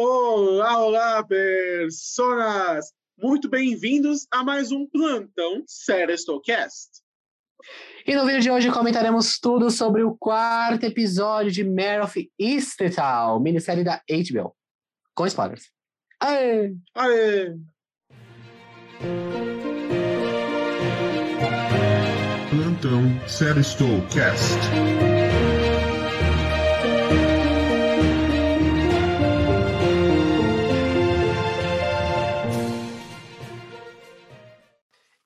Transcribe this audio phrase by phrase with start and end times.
[0.00, 2.92] Olá, olá, personas!
[3.20, 7.02] Muito bem-vindos a mais um plantão Serestocast.
[8.06, 13.40] E no vídeo de hoje comentaremos tudo sobre o quarto episódio de Mare of Easttown,
[13.40, 14.54] minissérie da HBO.
[15.16, 15.64] Com spoilers.
[16.20, 16.76] Aê!
[16.94, 17.56] Aê!
[22.50, 25.17] Plantão Serestocast.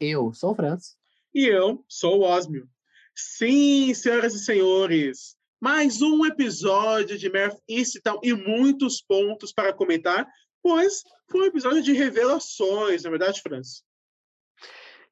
[0.05, 0.97] Eu sou o Franz.
[1.33, 2.69] E eu sou o Osmio.
[3.15, 10.27] Sim, senhoras e senhores, mais um episódio de of Easttown e muitos pontos para comentar,
[10.61, 13.85] pois foi um episódio de revelações, na é verdade, Franz?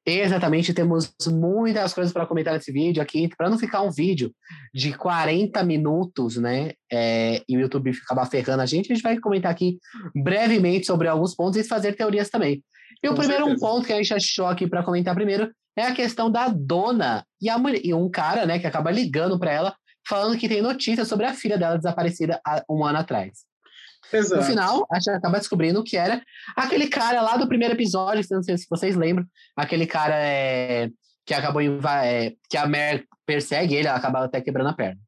[0.05, 4.33] Exatamente, temos muitas coisas para comentar nesse vídeo aqui, para não ficar um vídeo
[4.73, 6.71] de 40 minutos, né?
[6.91, 9.77] É, e o YouTube acabar ferrando a gente, a gente vai comentar aqui
[10.15, 12.63] brevemente sobre alguns pontos e fazer teorias também.
[13.03, 15.83] E Com o primeiro um ponto que a gente achou aqui para comentar primeiro é
[15.83, 19.51] a questão da dona e, a mulher, e um cara, né, que acaba ligando para
[19.51, 19.75] ela,
[20.07, 23.50] falando que tem notícias sobre a filha dela desaparecida há um ano atrás.
[24.13, 24.41] Exato.
[24.41, 26.21] No final, a gente acaba descobrindo que era
[26.55, 30.89] aquele cara lá do primeiro episódio, não sei se vocês lembram, aquele cara é,
[31.25, 34.99] que acabou é, que a Mer persegue ele, ela acaba até quebrando a perna.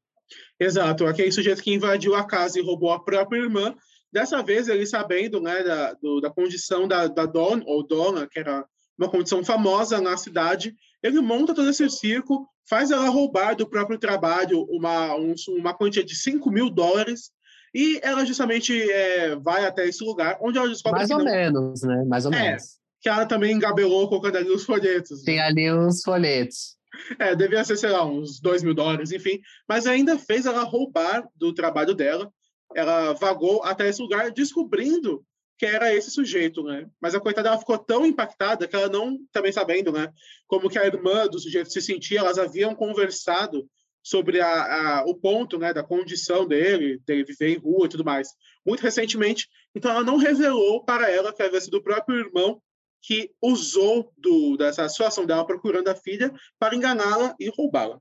[0.60, 3.76] Exato, aquele sujeito que invadiu a casa e roubou a própria irmã.
[4.12, 8.40] Dessa vez, ele sabendo né, da, do, da condição da, da Don, ou Dona, que
[8.40, 8.64] era
[8.98, 13.98] uma condição famosa na cidade, ele monta todo esse circo, faz ela roubar do próprio
[13.98, 17.32] trabalho uma, um, uma quantia de 5 mil dólares
[17.74, 21.26] e ela justamente é, vai até esse lugar, onde ela descobre Mais ou não...
[21.26, 22.04] menos, né?
[22.06, 22.64] Mais ou é, menos.
[23.02, 25.24] Que ela também engabelou colocando ali os folhetos.
[25.24, 26.78] Tem ali uns folhetos.
[27.18, 29.42] É, devia ser, sei lá, uns dois mil dólares, enfim.
[29.68, 32.32] Mas ainda fez ela roubar do trabalho dela.
[32.76, 35.26] Ela vagou até esse lugar, descobrindo
[35.58, 36.88] que era esse sujeito, né?
[37.02, 40.12] Mas a coitada ela ficou tão impactada que ela não, também sabendo, né?
[40.48, 43.68] Como que a irmã do sujeito se sentia, elas haviam conversado
[44.04, 48.04] sobre a, a, o ponto né, da condição dele, dele viver em rua e tudo
[48.04, 48.30] mais,
[48.66, 49.48] muito recentemente.
[49.74, 52.62] Então, ela não revelou para ela que havia sido o próprio irmão
[53.02, 58.00] que usou do, dessa situação dela procurando a filha para enganá-la e roubá-la.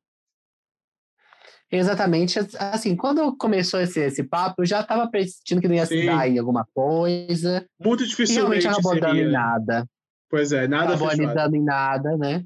[1.71, 2.39] Exatamente.
[2.59, 6.29] Assim, quando começou esse, esse papo, eu já estava percebendo que não ia se dar
[6.29, 7.67] em alguma coisa.
[7.81, 8.33] Muito dificilmente.
[8.33, 9.89] E realmente acabou dando em nada.
[10.29, 12.45] Pois é, nada Acabou ali dando em nada, né?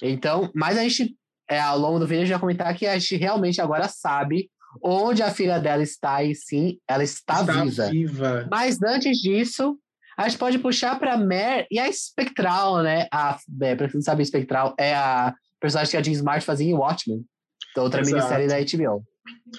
[0.00, 1.17] Então, mas a gente
[1.48, 4.50] é, ao longo do vídeo, a gente vai comentar que a gente realmente agora sabe
[4.82, 7.86] onde a filha dela está e sim, ela está, está viva.
[7.88, 8.48] viva.
[8.50, 9.78] Mas antes disso,
[10.16, 13.06] a gente pode puxar para Mer e a Spectral, né?
[13.12, 16.68] A, é, pra quem não sabe, Spectral é a personagem que a Jean Smart fazia
[16.68, 17.24] em Watchmen,
[17.70, 18.16] então outra Exato.
[18.16, 19.04] minissérie da HBO.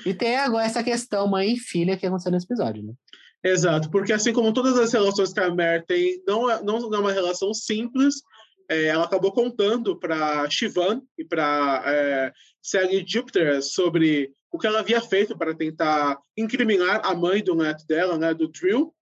[0.06, 2.94] E tem agora essa questão mãe e filha que aconteceu nesse episódio, né?
[3.44, 7.00] Exato, porque assim como todas as relações que a Mer tem, não é, não é
[7.00, 8.16] uma relação simples,
[8.70, 12.32] é, ela acabou contando para Shivan e para é,
[12.62, 17.86] Sally Jupiter sobre o que ela havia feito para tentar incriminar a mãe do neto
[17.88, 18.94] dela, né, do Drill.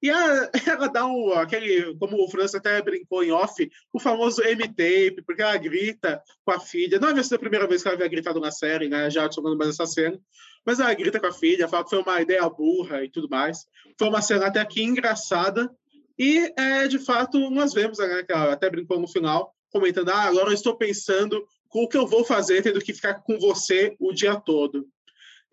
[0.00, 4.42] E a, ela dá um, aquele, como o França até brincou em off, o famoso
[4.42, 7.00] M-tape, porque ela grita com a filha.
[7.00, 9.56] Não havia sido a primeira vez que ela havia gritado na série, né, já somando
[9.56, 10.18] mais essa cena.
[10.64, 13.66] Mas ela grita com a filha, fala que foi uma ideia burra e tudo mais.
[13.98, 15.70] Foi uma cena até aqui engraçada,
[16.18, 20.22] e, é, de fato, nós vemos, né, que ela até brincou no final, comentando: ah,
[20.22, 23.94] agora eu estou pensando com o que eu vou fazer tendo que ficar com você
[23.98, 24.88] o dia todo.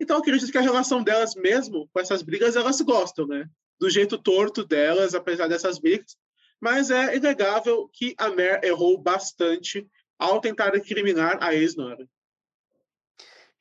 [0.00, 3.46] Então, eu acredito que a relação delas, mesmo com essas brigas, elas gostam, né?
[3.78, 6.16] Do jeito torto delas, apesar dessas brigas.
[6.60, 9.86] Mas é inegável que a Mer errou bastante
[10.18, 12.08] ao tentar incriminar a ex-nora.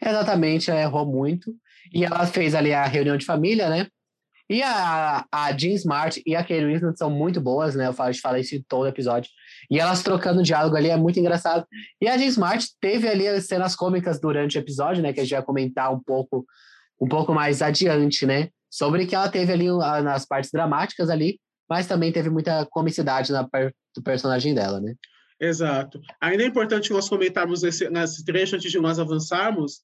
[0.01, 1.55] Exatamente, ela errou muito.
[1.93, 3.87] E ela fez ali a reunião de família, né?
[4.53, 7.87] E a, a Jean Smart e a Kate Winslet são muito boas, né?
[7.87, 9.31] Eu falo, falo isso em todo episódio.
[9.67, 11.65] E elas trocando diálogo ali é muito engraçado.
[11.99, 15.11] E a Jean Smart teve ali as cenas cômicas durante o episódio, né?
[15.11, 16.45] Que a gente vai comentar um pouco,
[17.01, 18.49] um pouco mais adiante, né?
[18.69, 19.69] Sobre que ela teve ali
[20.03, 23.49] nas partes dramáticas ali, mas também teve muita comicidade na
[23.95, 24.93] do personagem dela, né?
[25.39, 25.99] Exato.
[26.21, 29.81] Ainda é importante nós comentarmos nesse, nesse trecho, antes de nós avançarmos,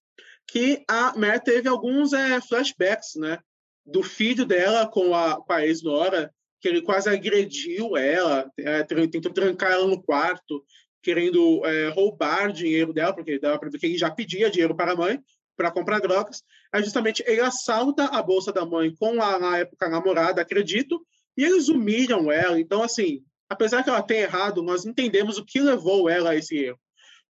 [0.48, 3.40] que a Mer teve alguns é, flashbacks, né?
[3.86, 6.32] Do filho dela com a, com a ex-nora,
[6.62, 10.64] que ele quase agrediu ela, é, tentou trancar ela no quarto,
[11.02, 15.20] querendo é, roubar dinheiro dela, porque dava ele já pedia dinheiro para a mãe
[15.56, 16.44] para comprar drogas.
[16.72, 21.06] Aí, justamente, ele assalta a bolsa da mãe com a, na época, a namorada, acredito,
[21.38, 22.60] e eles humilham ela.
[22.60, 26.58] Então, assim, apesar que ela tenha errado, nós entendemos o que levou ela a esse
[26.58, 26.80] erro.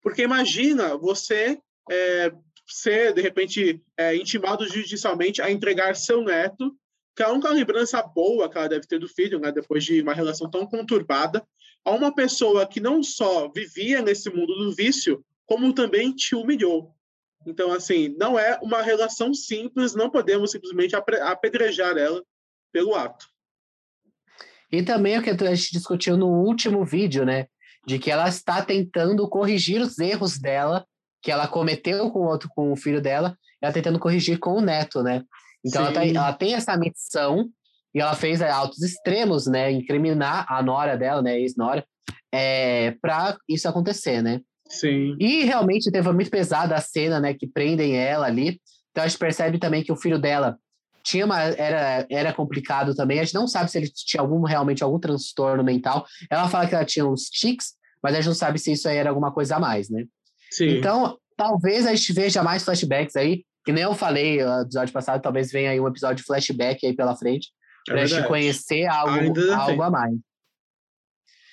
[0.01, 1.57] Porque imagina você
[1.89, 2.31] é,
[2.69, 6.75] ser, de repente, é, intimado judicialmente a entregar seu neto,
[7.15, 10.13] que a única lembrança boa que ela deve ter do filho, né, depois de uma
[10.13, 11.45] relação tão conturbada,
[11.83, 16.93] a uma pessoa que não só vivia nesse mundo do vício, como também te humilhou.
[17.45, 22.23] Então, assim, não é uma relação simples, não podemos simplesmente apedrejar ela
[22.71, 23.25] pelo ato.
[24.71, 27.47] E também o que a gente discutiu no último vídeo, né?
[27.87, 30.85] De que ela está tentando corrigir os erros dela,
[31.21, 34.61] que ela cometeu com o outro, com o filho dela, ela tentando corrigir com o
[34.61, 35.23] neto, né?
[35.65, 37.49] Então ela, tá, ela, tem essa missão
[37.93, 39.71] e ela fez é, altos extremos, né?
[39.71, 41.39] Incriminar a nora dela, né?
[41.39, 41.85] Ex-nora,
[42.31, 44.41] é, para isso acontecer, né?
[44.69, 45.15] Sim.
[45.19, 47.33] E realmente teve muito pesada a cena, né?
[47.33, 48.61] Que prendem ela ali.
[48.91, 50.57] Então a gente percebe também que o filho dela
[51.03, 53.19] tinha uma, era, era complicado também.
[53.19, 56.05] A gente não sabe se ele tinha algum, realmente algum transtorno mental.
[56.29, 58.97] Ela fala que ela tinha uns tics, mas a gente não sabe se isso aí
[58.97, 60.05] era alguma coisa a mais, né?
[60.51, 60.77] Sim.
[60.77, 65.21] Então, talvez a gente veja mais flashbacks aí, que nem eu falei no episódio passado,
[65.21, 67.49] talvez venha aí um episódio de flashback aí pela frente,
[67.87, 70.15] é pra gente conhecer algo, algo a mais.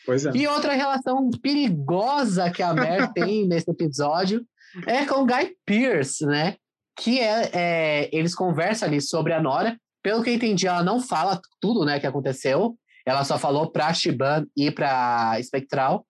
[0.07, 0.31] Pois é.
[0.35, 4.47] E outra relação perigosa que a Mer tem nesse episódio
[4.87, 6.57] é com o Guy Pearce, né?
[6.97, 9.77] Que é, é, eles conversam ali sobre a Nora.
[10.03, 12.79] Pelo que eu entendi, ela não fala tudo, né, que aconteceu.
[13.05, 16.07] Ela só falou pra Shiban e pra Spectral.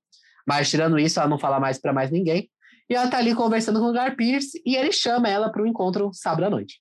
[0.46, 2.48] Mas tirando isso, ela não fala mais para mais ninguém.
[2.88, 5.66] E ela tá ali conversando com o Gar Pierce e ele chama ela para o
[5.66, 6.80] encontro sábado à noite.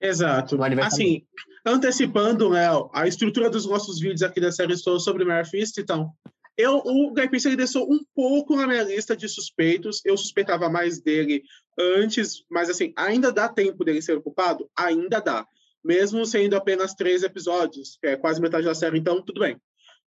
[0.00, 0.58] Exato.
[0.82, 1.22] Assim,
[1.64, 6.12] antecipando, né, a estrutura dos nossos vídeos aqui da série Estou sobre Fist, então,
[6.56, 10.02] eu, o Guy Pearce ele desceu um pouco na minha lista de suspeitos.
[10.04, 11.42] Eu suspeitava mais dele
[11.78, 14.68] antes, mas assim, ainda dá tempo dele ser ocupado?
[14.76, 15.46] Ainda dá.
[15.82, 19.56] Mesmo sendo apenas três episódios, que é quase metade da série, então tudo bem.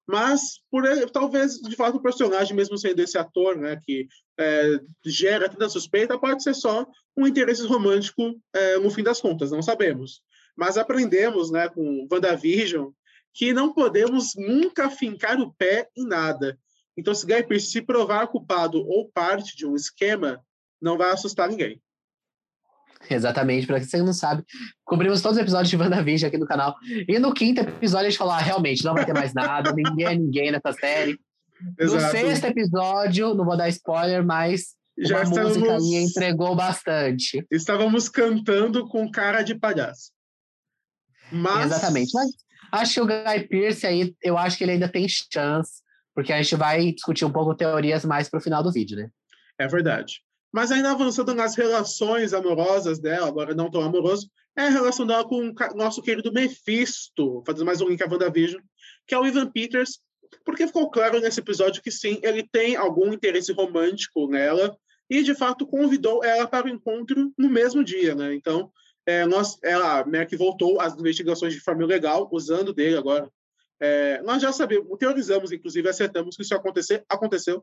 [0.07, 4.07] Mas, por talvez, de fato, o personagem, mesmo sendo esse ator, né, que
[4.39, 6.85] é, gera tanta suspeita, pode ser só
[7.17, 10.21] um interesse romântico é, no fim das contas, não sabemos.
[10.55, 12.91] Mas aprendemos, né, com WandaVision,
[13.33, 16.57] que não podemos nunca fincar o pé em nada.
[16.95, 20.41] Então, se Guy Pearce se provar culpado ou parte de um esquema,
[20.81, 21.81] não vai assustar ninguém.
[23.09, 24.43] Exatamente, para quem você não sabe,
[24.83, 26.75] cobrimos todos os episódios de WandaVision aqui no canal.
[27.07, 30.05] E no quinto episódio a gente falou: ah, realmente, não vai ter mais nada, ninguém
[30.05, 31.19] é ninguém nessa série.
[31.79, 32.03] Exato.
[32.03, 35.57] No sexto episódio, não vou dar spoiler, mas Já estamos...
[35.57, 37.45] música ali entregou bastante.
[37.51, 40.11] Estávamos cantando com cara de palhaço.
[41.31, 41.65] Mas...
[41.65, 42.29] Exatamente, mas
[42.71, 45.81] acho que o Guy Pearce aí, eu acho que ele ainda tem chance,
[46.13, 49.09] porque a gente vai discutir um pouco teorias mais para o final do vídeo, né?
[49.59, 50.24] É verdade.
[50.55, 55.27] Mas ainda avançando nas relações amorosas dela, agora não tão amoroso, é a relação dela
[55.27, 58.61] com o nosso querido Mephisto, fazendo mais um link a WandaVision,
[59.05, 59.99] que é o Ivan Peters,
[60.45, 64.73] porque ficou claro nesse episódio que sim, ele tem algum interesse romântico nela,
[65.09, 68.33] e de fato convidou ela para o encontro no mesmo dia, né?
[68.33, 68.71] Então,
[69.05, 73.29] é, nós, ela que voltou às investigações de forma legal, usando dele agora.
[73.77, 77.61] É, nós já sabemos, teorizamos, inclusive, acertamos que isso acontecer, aconteceu.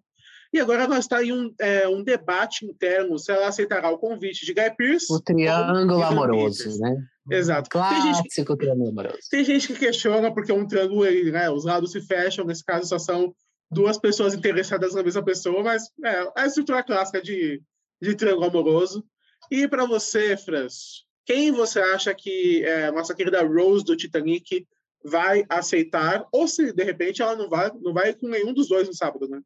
[0.52, 4.44] E agora nós está em um, é, um debate interno se ela aceitará o convite
[4.44, 5.12] de Guy Pearce.
[5.12, 6.78] O triângulo amoroso, Peters.
[6.78, 7.06] né?
[7.30, 7.70] Exato.
[7.70, 8.14] Clássico tem
[8.44, 9.18] gente, triângulo amoroso.
[9.30, 12.98] Tem gente que questiona porque um triângulo, né, os lados se fecham, nesse caso só
[12.98, 13.34] são
[13.70, 17.62] duas pessoas interessadas na mesma pessoa, mas é, é a estrutura clássica de,
[18.00, 19.02] de triângulo amoroso.
[19.50, 24.66] E para você, Frans, quem você acha que é, a nossa querida Rose do Titanic
[25.04, 26.26] vai aceitar?
[26.30, 29.26] Ou se, de repente, ela não vai, não vai com nenhum dos dois no sábado,
[29.28, 29.40] né?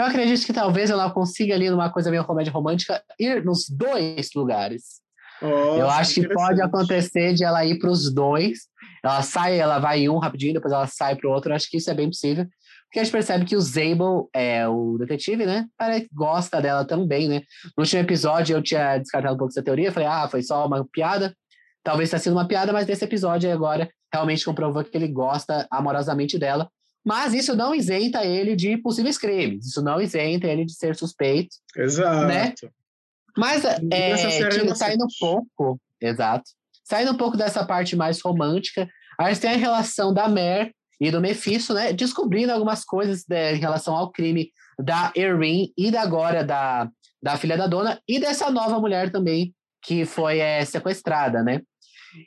[0.00, 4.30] Eu acredito que talvez ela consiga ali numa coisa meio comédia romântica ir nos dois
[4.34, 5.02] lugares.
[5.42, 8.60] Nossa, eu acho que pode acontecer de ela ir para os dois.
[9.04, 11.50] Ela sai, ela vai em um rapidinho, depois ela sai para o outro.
[11.50, 12.46] Eu acho que isso é bem possível.
[12.86, 15.66] Porque a gente percebe que o Zabel, é, o detetive, né?
[15.76, 17.42] Parece que gosta dela também, né?
[17.76, 19.92] No último episódio eu tinha descartado um pouco essa teoria.
[19.92, 21.36] Falei, ah, foi só uma piada.
[21.84, 26.38] Talvez tenha sido uma piada, mas nesse episódio agora realmente comprovou que ele gosta amorosamente
[26.38, 26.70] dela.
[27.04, 31.56] Mas isso não isenta ele de possíveis crimes, isso não isenta ele de ser suspeito.
[31.76, 32.26] Exato.
[32.26, 32.54] Né?
[33.36, 36.50] Mas é, saindo um pouco, exato,
[36.84, 38.88] saindo um pouco dessa parte mais romântica,
[39.18, 43.54] a gente tem a relação da Mer e do Mephisto, né, descobrindo algumas coisas né,
[43.54, 46.90] em relação ao crime da Erin e da agora da,
[47.22, 51.62] da filha da dona e dessa nova mulher também que foi é, sequestrada, né?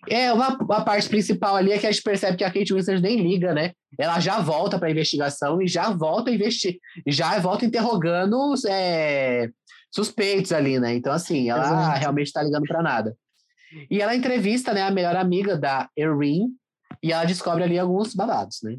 [0.10, 3.02] É, uma, uma parte principal ali é que a gente percebe que a Kate Winslet
[3.02, 3.74] nem liga, né?
[3.98, 9.50] Ela já volta para a investigação e já volta a investir, já volta interrogando é,
[9.92, 10.94] suspeitos ali, né?
[10.94, 13.16] Então, assim, ela realmente está ligando para nada.
[13.90, 16.50] E ela entrevista, né, a melhor amiga da Erin
[17.02, 18.78] e ela descobre ali alguns babados, né?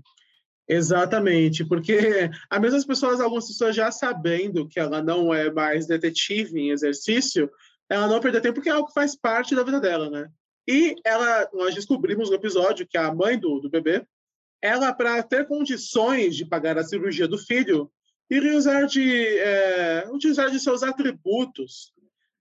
[0.66, 6.58] Exatamente, porque as mesmas pessoas, algumas pessoas já sabendo que ela não é mais detetive
[6.58, 7.50] em exercício,
[7.88, 10.26] ela não perde tempo porque é algo que faz parte da vida dela, né?
[10.66, 14.04] E ela, nós descobrimos no episódio que a mãe do, do bebê,
[14.62, 17.90] ela, para ter condições de pagar a cirurgia do filho,
[18.30, 21.92] iria usar de, é, utilizar de seus atributos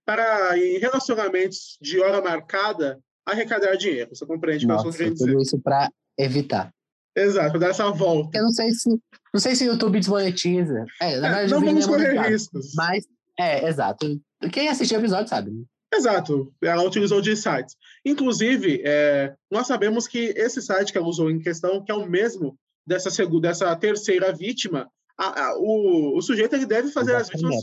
[0.04, 4.14] para, em relacionamentos de hora marcada, arrecadar dinheiro.
[4.14, 5.30] Você compreende o que eu estou querendo dizer?
[5.30, 6.72] Tudo isso para evitar.
[7.16, 8.36] Exato, para dar essa volta.
[8.36, 8.90] Eu não sei se
[9.32, 10.84] não sei se o YouTube desmonetiza.
[11.00, 12.72] É, na É, verdade, não vídeo vamos é correr riscos.
[12.74, 13.04] Mas,
[13.38, 14.20] é, exato.
[14.52, 15.50] Quem assistiu o episódio sabe.
[15.92, 17.76] Exato, ela utilizou de sites.
[18.04, 22.06] Inclusive, é, nós sabemos que esse site que ela usou em questão, que é o
[22.06, 27.28] mesmo dessa, segunda, dessa terceira vítima, a- a- o, o sujeito ele deve fazer as
[27.28, 27.54] vítimas.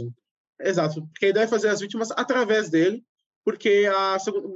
[0.62, 3.04] Exato, porque ele deve fazer as vítimas através dele,
[3.44, 3.86] porque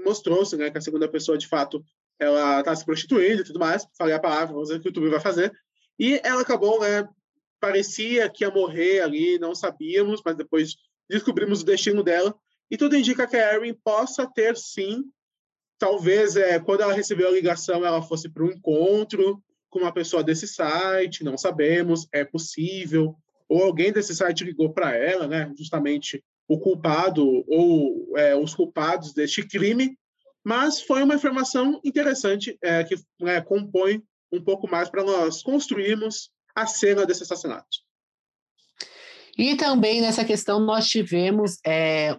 [0.06, 1.84] mostrou-se né, que a segunda pessoa, de fato,
[2.20, 4.90] ela está se prostituindo e tudo mais, falei a palavra, vamos ver o que o
[4.90, 5.52] YouTube vai fazer.
[6.00, 7.06] E ela acabou, né,
[7.60, 10.76] parecia que ia morrer ali, não sabíamos, mas depois
[11.10, 12.34] descobrimos o destino dela.
[12.70, 15.04] E tudo indica que a Erin possa ter, sim,
[15.78, 20.24] talvez, é, quando ela recebeu a ligação, ela fosse para um encontro com uma pessoa
[20.24, 23.16] desse site, não sabemos, é possível.
[23.48, 29.14] Ou alguém desse site ligou para ela, né, justamente o culpado ou é, os culpados
[29.14, 29.98] deste crime,
[30.44, 36.30] mas foi uma informação interessante é, que né, compõe um pouco mais para nós construirmos
[36.56, 37.86] a cena desse assassinato.
[39.38, 42.16] E também nessa questão nós tivemos é,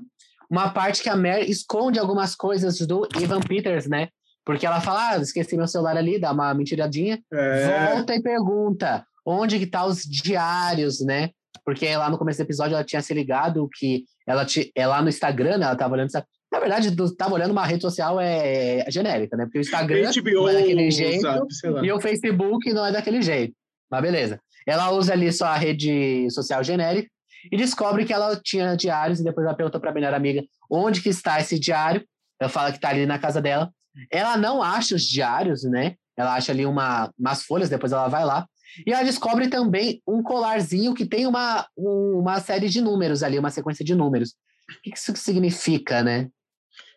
[0.50, 4.08] uma parte que a Mary esconde algumas coisas do Ivan Peters, né?
[4.44, 9.04] Porque ela fala, ah, esqueci meu celular ali, dá uma mentiradinha, É, volta e pergunta
[9.26, 11.30] onde que tá os diários, né?
[11.64, 15.02] Porque lá no começo do episódio ela tinha se ligado que ela, ti, é lá
[15.02, 16.10] no Instagram, né, ela tava olhando...
[16.52, 19.44] Na verdade, do- tava olhando uma rede social é, genérica, né?
[19.46, 21.84] Porque o Instagram HBO, não é daquele jeito lá.
[21.84, 23.52] e o Facebook não é daquele jeito.
[23.90, 24.38] Mas beleza.
[24.64, 27.08] Ela usa ali só a rede social genérica
[27.50, 31.00] e descobre que ela tinha diários e depois ela perguntou para a melhor amiga onde
[31.02, 32.06] que está esse diário.
[32.40, 33.70] Ela fala que está ali na casa dela.
[34.10, 35.94] Ela não acha os diários, né?
[36.16, 38.46] Ela acha ali uma, umas folhas, depois ela vai lá.
[38.86, 43.38] E ela descobre também um colarzinho que tem uma, um- uma série de números ali,
[43.38, 44.34] uma sequência de números.
[44.70, 46.28] O que isso significa, né?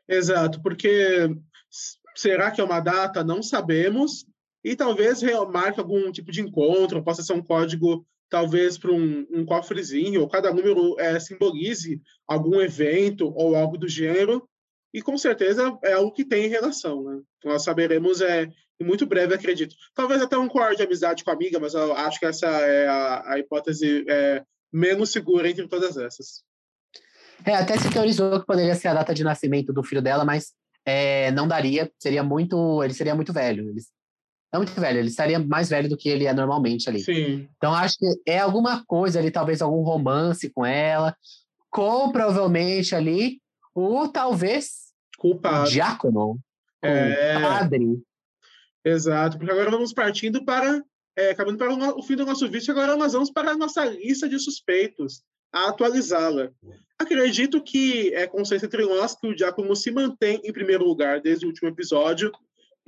[0.08, 1.30] Exato, porque
[2.16, 3.24] será que é uma data?
[3.24, 4.26] Não sabemos.
[4.64, 9.46] E talvez marque algum tipo de encontro, possa ser um código, talvez para um, um
[9.46, 14.48] cofrezinho, ou cada número é, simbolize algum evento ou algo do gênero.
[14.94, 17.22] E com certeza é algo que tem relação, né?
[17.46, 19.76] Nós saberemos é, em muito breve, acredito.
[19.94, 22.88] Talvez até um código de amizade com a amiga, mas eu acho que essa é
[22.88, 26.44] a, a hipótese é, menos segura entre todas essas.
[27.46, 30.54] É, até se teorizou que poderia ser a data de nascimento do filho dela, mas
[30.86, 33.74] é, não daria, seria muito, ele seria muito velho.
[34.52, 37.02] Não muito velho, ele estaria mais velho do que ele é normalmente ali.
[37.02, 37.48] Sim.
[37.58, 41.16] Então acho que é alguma coisa ali, talvez algum romance com ela,
[41.70, 43.40] com provavelmente ali
[43.76, 45.70] o talvez Culpado.
[45.70, 46.40] diácono, o
[46.82, 47.40] É.
[47.40, 48.02] padre.
[48.84, 50.82] Exato, porque agora vamos partindo para,
[51.16, 54.28] é, caminhando para o, fim do nosso vídeo, agora nós vamos para a nossa lista
[54.28, 55.22] de suspeitos,
[55.54, 56.50] a atualizá-la.
[56.98, 61.46] Acredito que é consenso entre nós que o Giacomo se mantém em primeiro lugar desde
[61.46, 62.32] o último episódio.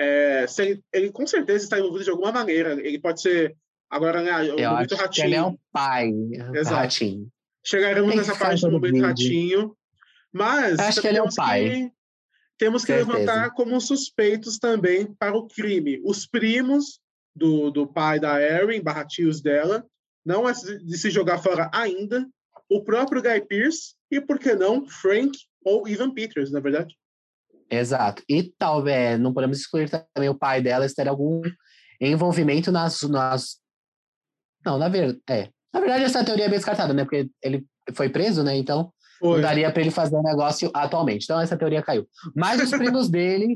[0.03, 2.73] É, ele, ele com certeza está envolvido de alguma maneira.
[2.73, 3.55] Ele pode ser,
[3.89, 5.47] agora, né, o Eu momento que ele é ratinho.
[5.55, 6.11] o pai,
[6.55, 6.75] Exato.
[6.75, 7.27] ratinho.
[7.63, 9.05] Chegaremos nessa parte do momento vídeo.
[9.07, 9.77] ratinho.
[10.33, 11.63] Mas Acho que ele é temos pai.
[11.69, 11.91] que-
[12.57, 13.11] temos que Certeza.
[13.17, 15.99] levantar como suspeitos também para o crime.
[16.03, 16.99] Os primos
[17.35, 19.85] do, do pai da Erin, barra tios dela,
[20.25, 22.27] não é de se jogar fora ainda.
[22.69, 25.31] O próprio Guy Pearce e, por que não, Frank
[25.65, 26.95] ou Ivan Peters, na verdade.
[27.71, 28.21] Exato.
[28.27, 31.41] E talvez não podemos excluir também o pai dela ter algum
[32.01, 33.01] envolvimento nas.
[33.03, 33.57] nas...
[34.65, 35.21] Não, na verdade.
[35.29, 35.49] É.
[35.73, 37.03] Na verdade, essa teoria é bem descartada, né?
[37.05, 38.57] Porque ele foi preso, né?
[38.57, 39.41] Então não Foi.
[39.41, 41.23] daria para ele fazer um negócio atualmente.
[41.23, 42.05] Então essa teoria caiu.
[42.35, 43.53] Mas os primos dele,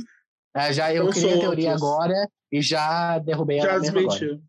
[0.55, 1.83] é, já eu criei a teoria soltos.
[1.83, 3.91] agora e já derrubei Já ela agora.
[3.91, 4.41] desmentiu.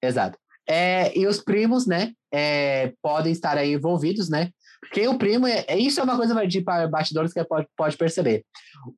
[0.00, 0.38] Exato.
[0.68, 4.50] É, e os primos, né, é, podem estar aí envolvidos, né?
[4.84, 6.60] Porque o primo, é, é- isso é uma coisa de
[6.90, 8.44] bastidores que pode, pode perceber.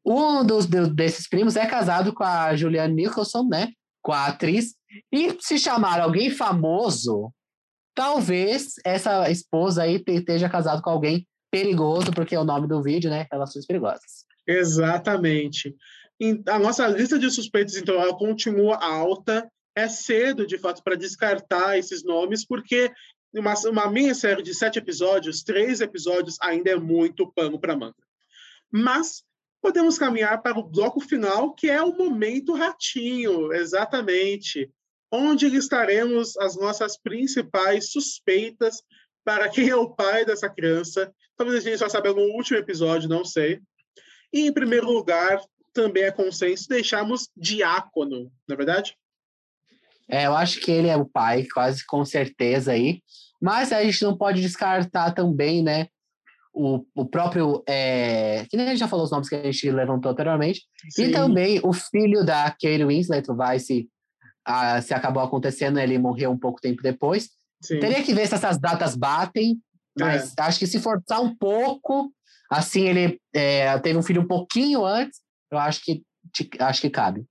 [0.05, 3.69] Um dos do- desses primos é casado com a Julianne Nicholson, né?
[4.03, 4.75] Com a atriz.
[5.13, 7.31] E se chamar alguém famoso,
[7.95, 12.83] talvez essa esposa aí te- esteja casado com alguém perigoso, porque é o nome do
[12.83, 13.27] vídeo, né?
[13.31, 14.25] Relações perigosas.
[14.47, 15.75] Exatamente.
[16.49, 19.49] A nossa lista de suspeitos, então, ela continua alta.
[19.77, 22.91] É cedo, de fato, para descartar esses nomes, porque
[23.41, 27.95] uma, uma minissérie de sete episódios, três episódios, ainda é muito pano para manga.
[28.71, 29.23] Mas
[29.61, 34.71] podemos caminhar para o bloco final, que é o momento ratinho, exatamente,
[35.11, 38.83] onde listaremos as nossas principais suspeitas
[39.25, 41.13] para quem é o pai dessa criança.
[41.37, 43.61] Talvez a gente só saiba no último episódio, não sei.
[44.33, 45.41] E, em primeiro lugar,
[45.73, 48.97] também é consenso deixarmos diácono, não é verdade?
[50.09, 53.01] É, eu acho que ele é o pai, quase com certeza aí.
[53.41, 55.89] Mas a gente não pode descartar também, né?
[56.55, 57.63] O, o próprio.
[57.69, 60.63] É, que nem a gente já falou os nomes que a gente levantou anteriormente.
[60.91, 61.05] Sim.
[61.05, 63.89] E também o filho da Kate Winslet, vai se,
[64.45, 67.29] a, se acabou acontecendo, ele morreu um pouco tempo depois.
[67.61, 67.79] Sim.
[67.79, 69.61] Teria que ver se essas datas batem,
[69.99, 70.43] mas é.
[70.43, 72.13] acho que se forçar um pouco,
[72.51, 75.21] assim, ele é, teve um filho um pouquinho antes,
[75.51, 76.03] eu acho que,
[76.59, 77.25] acho que cabe.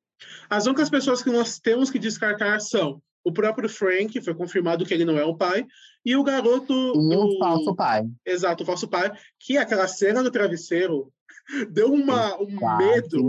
[0.50, 4.94] As únicas pessoas que nós temos que descartar são o próprio Frank, foi confirmado que
[4.94, 5.66] ele não é o pai,
[6.06, 6.72] e o garoto.
[6.72, 7.26] E do...
[7.26, 8.04] o falso pai.
[8.24, 11.12] Exato, o falso pai, que aquela cena do travesseiro
[11.72, 13.28] deu uma, um medo.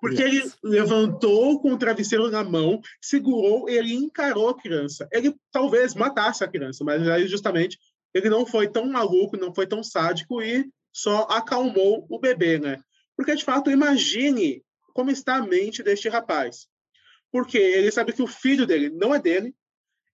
[0.00, 5.06] porque ele levantou com o travesseiro na mão, segurou, ele encarou a criança.
[5.12, 7.78] Ele talvez matasse a criança, mas aí justamente
[8.14, 12.80] ele não foi tão maluco, não foi tão sádico e só acalmou o bebê, né?
[13.16, 14.62] Porque de fato, imagine
[14.92, 16.66] como está a mente deste rapaz.
[17.30, 19.54] Porque ele sabe que o filho dele não é dele,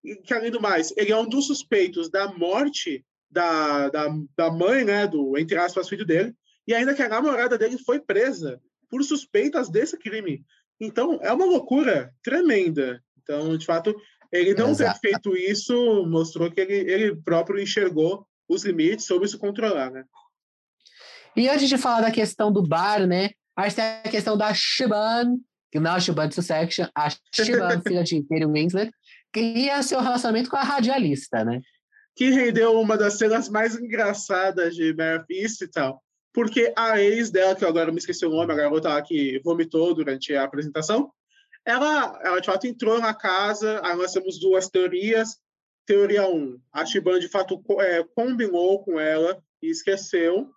[0.04, 4.50] e que, além do mais, ele é um dos suspeitos da morte da, da, da
[4.50, 6.34] mãe, né, do, entre aspas, filho dele,
[6.66, 10.44] e ainda que a namorada dele foi presa por suspeitas desse crime.
[10.80, 13.02] Então, é uma loucura tremenda.
[13.18, 13.94] Então, de fato,
[14.32, 15.00] ele não Exato.
[15.00, 20.04] ter feito isso mostrou que ele, ele próprio enxergou os limites, soube se controlar, né?
[21.36, 23.30] E antes de falar da questão do bar, né?
[23.56, 25.38] Aí tem a questão da Shiban,
[25.72, 26.40] que não é a Shiban de
[26.94, 28.92] a Shiban, filha de Kate Winslet,
[29.32, 31.60] que ia seu relacionamento com a radialista, né?
[32.14, 36.02] Que rendeu uma das cenas mais engraçadas de Mare e tal.
[36.32, 39.40] Porque a ex dela, que eu agora me esqueci o nome, a garota lá que
[39.42, 41.10] vomitou durante a apresentação,
[41.64, 45.38] ela, ela de fato entrou na casa, aí nós temos duas teorias.
[45.86, 50.50] Teoria 1, um, a Shiban de fato é, combinou com ela e esqueceu.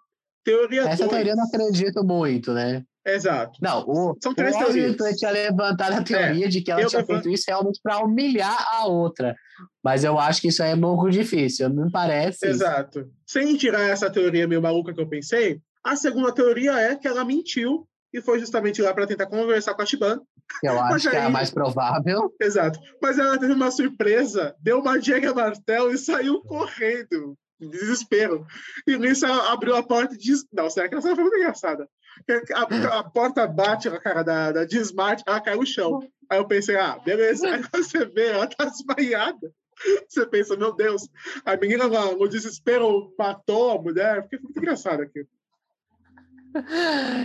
[0.50, 2.84] Teoria Essa dois, teoria eu não acredito muito, né?
[3.06, 3.60] Exato.
[3.62, 5.15] Não, o, São três o teorias.
[5.15, 8.88] tinha levantado a teoria é, de que ela tinha feito isso realmente para humilhar a
[8.88, 9.36] outra.
[9.84, 12.47] Mas eu acho que isso aí é muito difícil, não me parece.
[12.47, 13.02] Exato.
[13.02, 13.10] Isso.
[13.28, 17.24] Sem tirar essa teoria meio maluca que eu pensei, a segunda teoria é que ela
[17.24, 20.19] mentiu e foi justamente lá para tentar conversar com a Shiban.
[20.63, 22.34] Eu acho aí, que é a mais provável.
[22.41, 22.80] Exato.
[23.00, 28.45] Mas ela teve uma surpresa, deu uma Jagger Martel e saiu correndo desespero.
[28.88, 31.88] E nisso ela abriu a porta e disse: Não, será que essa foi muito engraçada?
[32.54, 36.00] A, a, porta bate na cara da, da Dismart, ela cai no chão.
[36.30, 37.48] Aí eu pensei: Ah, beleza.
[37.50, 39.52] Aí você vê, ela tá desmaiada.
[40.08, 41.08] Você pensa: Meu Deus,
[41.45, 44.24] a menina no desespero matou a mulher.
[44.24, 45.26] Fiquei muito engraçado aqui.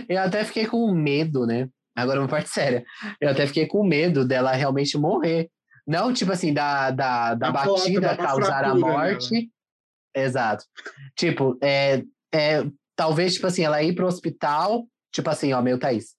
[0.07, 1.67] Eu até fiquei com medo, né?
[1.95, 2.85] Agora uma parte séria.
[3.19, 5.49] Eu até fiquei com medo dela realmente morrer.
[5.87, 9.45] Não, tipo assim, da, da, da batida causar a morte, nela.
[10.15, 10.63] Exato.
[11.15, 12.01] Tipo, é,
[12.33, 12.63] é,
[12.95, 16.15] talvez, tipo assim, ela ir pro hospital, tipo assim, ó, meu Thaís,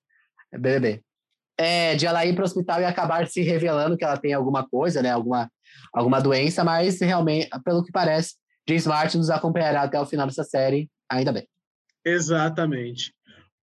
[0.53, 1.03] BBB.
[1.59, 5.01] É, de ela ir pro hospital e acabar se revelando que ela tem alguma coisa,
[5.01, 5.51] né, alguma,
[5.93, 8.35] alguma doença, mas realmente, pelo que parece,
[8.69, 11.49] James Martin nos acompanhará até o final dessa série, ainda bem.
[12.05, 13.15] Exatamente.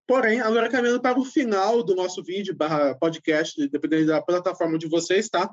[0.08, 4.88] Porém, agora caminhando para o final do nosso vídeo, barra podcast, dependendo da plataforma de
[4.88, 5.50] vocês, tá?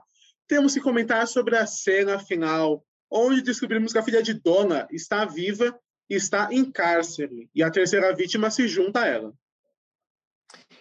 [0.48, 5.24] Temos que comentar sobre a cena final onde descobrimos que a filha de Dona está
[5.24, 5.76] viva
[6.08, 9.32] e está em cárcere, e a terceira vítima se junta a ela.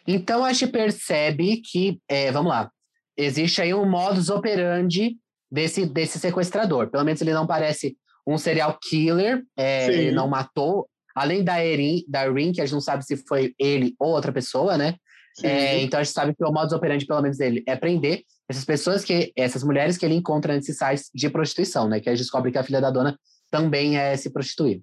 [0.07, 2.71] Então a gente percebe que, é, vamos lá,
[3.15, 5.17] existe aí um modus operandi
[5.51, 6.89] desse, desse sequestrador.
[6.89, 12.03] Pelo menos ele não parece um serial killer, é, ele não matou, além da Erin,
[12.07, 14.95] da Erin, que a gente não sabe se foi ele ou outra pessoa, né?
[15.43, 18.65] É, então a gente sabe que o modus operandi, pelo menos dele, é prender essas
[18.65, 21.99] pessoas que, essas mulheres que ele encontra nesses sites de prostituição, né?
[21.99, 23.17] Que a gente descobre que a filha da dona
[23.51, 24.81] também é se prostituir.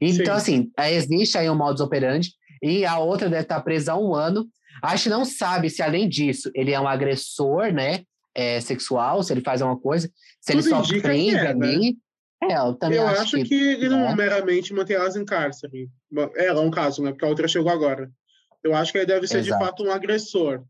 [0.00, 0.72] Então, Sim.
[0.78, 2.30] assim, existe aí um modus operandi
[2.62, 4.48] e a outra deve estar presa há um ano.
[4.82, 8.02] A gente não sabe se, além disso, ele é um agressor, né?
[8.36, 11.92] É, sexual, se ele faz alguma coisa, se Tudo ele só prende é, ali.
[12.42, 12.50] Né?
[12.50, 14.16] É, eu também eu acho, acho que, que, ele não é.
[14.16, 15.88] meramente mantém elas em cárcere.
[16.36, 17.12] Ela é um caso, né?
[17.12, 18.10] Porque a outra chegou agora.
[18.62, 19.58] Eu acho que ele deve ser, Exato.
[19.58, 20.64] de fato, um agressor.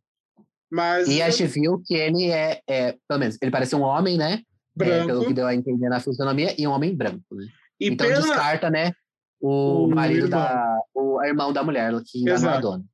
[0.75, 1.07] Mas...
[1.07, 4.43] E a gente viu que ele é, é, pelo menos, ele parece um homem, né?
[4.81, 7.47] É, pelo que deu a entender na fisionomia, e um homem branco, né?
[7.79, 8.21] E então pela...
[8.21, 8.91] descarta, né?
[9.41, 10.41] O, o marido irmão.
[10.41, 10.81] da.
[10.93, 12.85] O irmão da mulher, que é a dona.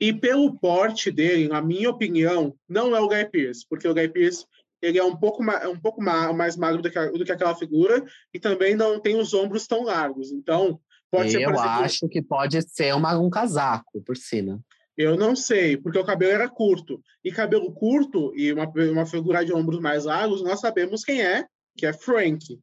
[0.00, 4.08] E pelo porte dele, na minha opinião, não é o Guy Pearce, porque o Guy
[4.08, 4.44] Pearce
[4.82, 8.04] ele é um pouco, mais, um pouco mais magro do que, do que aquela figura
[8.34, 10.32] e também não tem os ombros tão largos.
[10.32, 10.80] Então,
[11.12, 11.42] pode Eu ser.
[11.48, 14.58] Eu acho que pode ser uma, um casaco por cima.
[14.96, 17.02] Eu não sei, porque o cabelo era curto.
[17.24, 21.46] E cabelo curto e uma, uma figura de ombros mais largos, nós sabemos quem é,
[21.76, 22.58] que é Frank.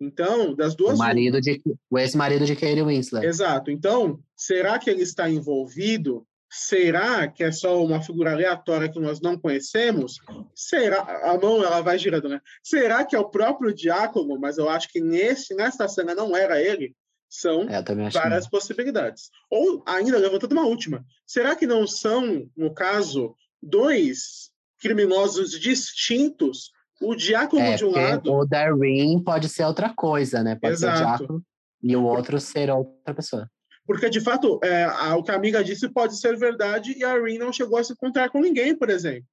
[0.00, 0.94] Então, das duas.
[0.94, 3.26] O marido de, o ex-marido de Kate Winslet.
[3.26, 3.70] Exato.
[3.70, 9.20] Então, será que ele está envolvido Será que é só uma figura aleatória que nós
[9.20, 10.18] não conhecemos?
[10.54, 12.40] Será a mão ela vai girando, né?
[12.62, 14.38] Será que é o próprio Diácono?
[14.38, 16.94] Mas eu acho que nesse nesta cena não era ele.
[17.28, 19.30] São É, várias possibilidades.
[19.50, 21.04] Ou ainda levantando uma última.
[21.26, 26.70] Será que não são, no caso, dois criminosos distintos?
[27.00, 30.54] O Diácono É, de um lado, o Darwin pode ser outra coisa, né?
[30.60, 31.18] Pode ser o Exato.
[31.18, 31.44] Diácono
[31.82, 33.50] e o outro ser outra pessoa.
[33.86, 37.14] porque de fato é, a- o que a amiga disse pode ser verdade e a
[37.22, 39.28] Rin não chegou a se encontrar com ninguém, por exemplo.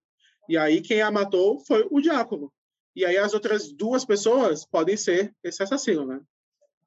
[0.47, 2.51] E aí quem a matou foi o Diácono.
[2.95, 6.19] E aí as outras duas pessoas podem ser esse assassino, né?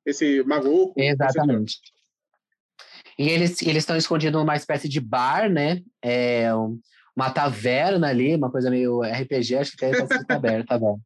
[0.06, 0.94] Esse maluco.
[0.96, 1.78] Exatamente.
[3.18, 5.82] E eles eles estão escondidos numa espécie de bar, né?
[6.02, 6.78] É um-
[7.16, 10.98] uma taverna ali, uma coisa meio RPG, acho que é essa aberta, tá bom.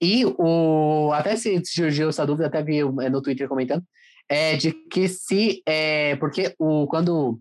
[0.00, 3.84] E o até se surgiu essa dúvida, até vi é, no Twitter comentando,
[4.28, 7.38] é de que se é porque o quando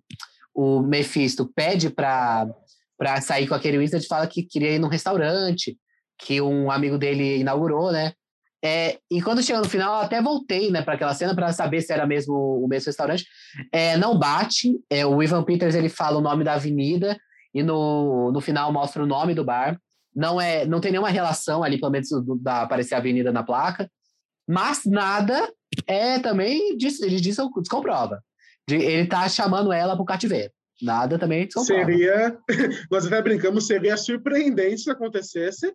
[0.54, 2.48] o Mephisto pede para
[2.98, 5.78] para sair com aquele Wizard, fala que queria ir num restaurante
[6.18, 8.14] que um amigo dele inaugurou, né?
[8.66, 11.82] É, e quando chega no final, eu até voltei, né, para aquela cena para saber
[11.82, 13.24] se era mesmo o mesmo restaurante.
[13.72, 14.80] É, não bate.
[14.90, 17.16] É, o Ivan Peters ele fala o nome da avenida
[17.54, 19.80] e no, no final mostra o nome do bar.
[20.16, 22.10] Não é, não tem nenhuma relação ali, pelo menos
[22.42, 23.88] da aparecer a avenida na placa.
[24.50, 25.48] Mas nada
[25.86, 28.24] é também diz, ele diz, descomprova.
[28.68, 30.52] De- ele tá chamando ela pro cativeiro.
[30.82, 31.86] Nada também descomprova.
[31.86, 32.36] Seria,
[32.90, 35.72] nós até brincamos, seria surpreendente se acontecesse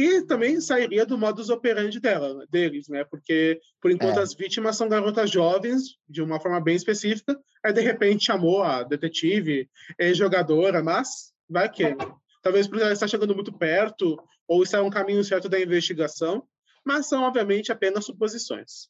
[0.00, 3.04] e também sairia do modus operandi dela, deles, né?
[3.04, 4.22] Porque, por enquanto, É.
[4.22, 8.84] as vítimas são garotas jovens, de uma forma bem específica, aí, de repente, chamou a
[8.84, 9.68] detetive,
[10.14, 11.96] jogadora, mas vai que...
[12.40, 16.44] Talvez por ela estar chegando muito perto, ou estar um caminho certo da investigação,
[16.84, 18.88] mas são, obviamente, apenas suposições.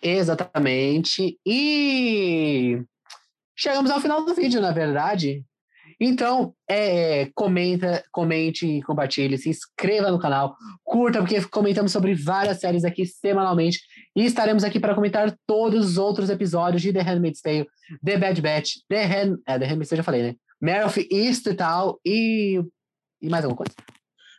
[0.00, 1.38] Exatamente.
[1.44, 2.80] E
[3.56, 5.44] chegamos ao final do vídeo, na verdade.
[6.02, 12.84] Então, é, comenta, comente, compartilhe, se inscreva no canal, curta, porque comentamos sobre várias séries
[12.84, 13.80] aqui semanalmente.
[14.16, 17.68] E estaremos aqui para comentar todos os outros episódios de The Handmaid's Tale,
[18.02, 20.36] The Bad Batch, The, Hand, é, The Handmaid's Tale, já falei, né?
[20.58, 22.62] Mare of East e tal, e,
[23.20, 23.74] e mais alguma coisa.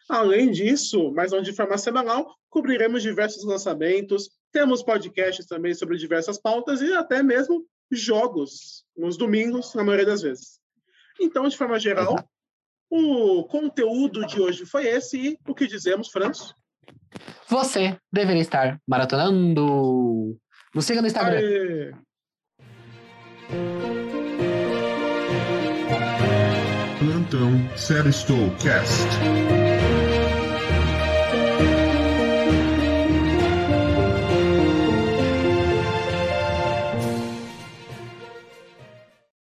[0.10, 6.40] Além disso, mas não de forma semanal, cobriremos diversos lançamentos, temos podcasts também sobre diversas
[6.40, 10.61] pautas e até mesmo jogos nos domingos, na maioria das vezes.
[11.22, 12.30] Então, de forma geral, Exato.
[12.90, 16.56] o conteúdo de hoje foi esse e o que dizemos, Franço?
[17.48, 20.38] Você deveria estar maratonando.
[20.74, 21.38] Nos siga no Instagram.
[21.38, 21.92] Aê!
[27.00, 28.12] Plantão Série
[28.62, 29.61] Cast.